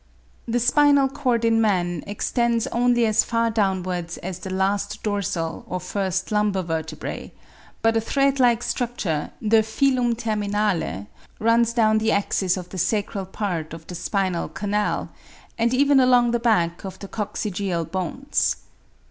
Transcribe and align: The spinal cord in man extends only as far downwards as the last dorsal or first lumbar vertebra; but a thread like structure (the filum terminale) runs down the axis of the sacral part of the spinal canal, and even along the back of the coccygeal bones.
The 0.47 0.59
spinal 0.59 1.07
cord 1.07 1.45
in 1.45 1.61
man 1.61 2.03
extends 2.07 2.65
only 2.65 3.05
as 3.05 3.23
far 3.23 3.51
downwards 3.51 4.17
as 4.17 4.39
the 4.39 4.49
last 4.49 5.03
dorsal 5.03 5.63
or 5.69 5.79
first 5.79 6.31
lumbar 6.31 6.63
vertebra; 6.63 7.29
but 7.83 7.95
a 7.95 8.01
thread 8.01 8.39
like 8.39 8.63
structure 8.63 9.29
(the 9.39 9.57
filum 9.61 10.15
terminale) 10.15 11.05
runs 11.37 11.71
down 11.73 11.99
the 11.99 12.11
axis 12.11 12.57
of 12.57 12.69
the 12.69 12.79
sacral 12.79 13.27
part 13.27 13.75
of 13.75 13.85
the 13.85 13.93
spinal 13.93 14.49
canal, 14.49 15.09
and 15.55 15.71
even 15.71 15.99
along 15.99 16.31
the 16.31 16.39
back 16.39 16.83
of 16.83 16.97
the 16.97 17.07
coccygeal 17.07 17.85
bones. 17.85 18.55